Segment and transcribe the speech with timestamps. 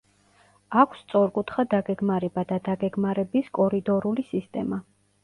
[0.83, 4.81] აქვს სწორკუთხა დაგეგმარება და დაგეგმარების კორიდორული სისტემა.